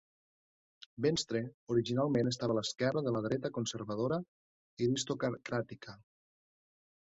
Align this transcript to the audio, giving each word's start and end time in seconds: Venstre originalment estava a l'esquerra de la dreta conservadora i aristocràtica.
Venstre 1.05 1.41
originalment 1.75 2.31
estava 2.31 2.55
a 2.57 2.57
l'esquerra 2.61 3.05
de 3.09 3.13
la 3.17 3.23
dreta 3.27 3.53
conservadora 3.59 4.19
i 4.25 4.91
aristocràtica. 4.91 5.99